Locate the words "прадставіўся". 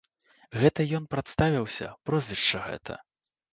1.11-1.91